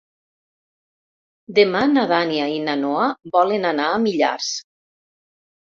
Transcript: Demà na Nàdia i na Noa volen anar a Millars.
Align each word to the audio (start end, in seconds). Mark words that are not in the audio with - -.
Demà 1.59 1.83
na 1.91 2.07
Nàdia 2.13 2.49
i 2.55 2.57
na 2.69 2.75
Noa 2.87 3.05
volen 3.39 3.71
anar 3.75 3.89
a 3.93 4.03
Millars. 4.09 4.51